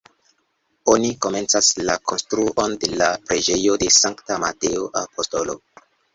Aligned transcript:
Oni 0.93 1.11
komencas 1.25 1.69
la 1.89 1.97
konstruon 2.13 2.73
de 2.85 2.91
la 3.03 3.11
preĝejo 3.29 3.77
de 3.85 3.93
Sankta 4.01 4.41
Mateo 4.47 4.91
Apostolo. 5.05 5.59